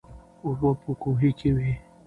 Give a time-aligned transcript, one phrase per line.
[0.43, 1.73] اوبه په کوهي کې وې.